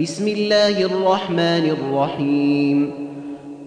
بسم 0.00 0.28
الله 0.28 0.82
الرحمن 0.82 1.70
الرحيم. 1.70 2.92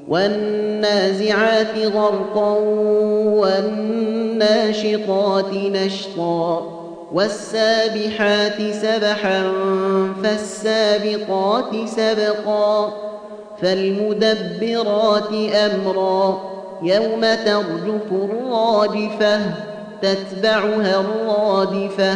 والنازعات 0.08 1.77
غرقا 1.77 2.57
والناشطات 4.33 5.54
نشطا 5.54 6.69
والسابحات 7.13 8.61
سبحا 8.71 9.51
فالسابقات 10.23 11.75
سبقا 11.85 12.94
فالمدبرات 13.62 15.34
أمرا 15.54 16.42
يوم 16.84 17.22
ترجف 17.22 18.12
الرادفة 18.12 19.42
تتبعها 20.02 21.02
الرادفة 21.02 22.16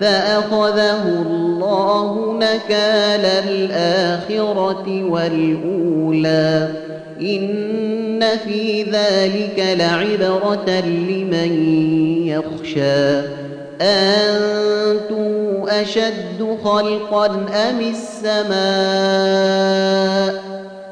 فأخذه 0.00 1.08
الله 1.08 2.34
نكال 2.38 3.24
الآخرة 3.48 5.04
والأولى. 5.04 6.68
إن 7.20 8.24
في 8.44 8.82
ذلك 8.82 9.76
لعبرة 9.78 10.80
لمن 10.80 11.50
يخشى. 12.26 13.20
أنتم 13.80 15.36
أشد 15.68 16.58
خلقا 16.64 17.26
أم 17.70 17.80
السماء؟ 17.80 18.56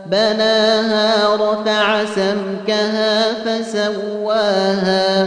بناها 0.07 1.37
رفع 1.37 2.05
سمكها 2.05 3.33
فسواها. 3.45 5.27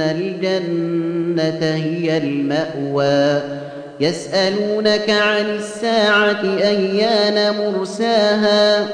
الجنة 0.00 1.74
هي 1.74 2.18
المأوى. 2.18 3.42
يسألونك 4.00 5.10
عن 5.10 5.44
الساعة 5.50 6.42
أيان 6.44 7.54
مرساها؟ 7.56 8.86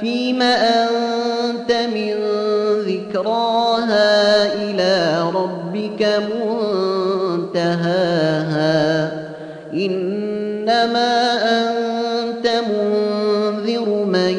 فيم 0.00 0.42
أنت 0.42 1.72
من 1.94 2.14
ذكراها 2.80 4.46
إلى 4.54 5.22
ربك 5.34 6.20
منتهاها. 7.52 8.02
إنما 9.74 11.34
أنت 11.42 12.46
منذر 12.46 14.04
من 14.04 14.34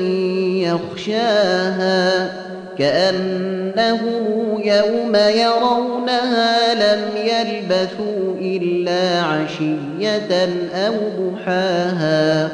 يخشاها. 0.57 2.42
كأنهم 2.77 4.61
يوم 4.63 5.15
يرونها 5.15 6.73
لم 6.73 7.01
يلبثوا 7.15 8.35
إلا 8.41 9.21
عشية 9.21 10.49
أو 10.75 10.93
ضحاها 11.19 12.49